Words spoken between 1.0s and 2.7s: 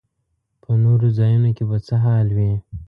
ځایونو کې به څه حال وي.